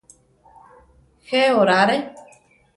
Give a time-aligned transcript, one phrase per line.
[1.29, 1.97] Je orare.